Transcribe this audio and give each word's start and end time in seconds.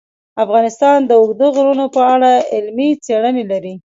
افغانستان 0.43 0.97
د 1.05 1.11
اوږده 1.19 1.47
غرونه 1.55 1.85
په 1.95 2.01
اړه 2.13 2.31
علمي 2.55 2.89
څېړنې 3.05 3.43
لري. 3.51 3.73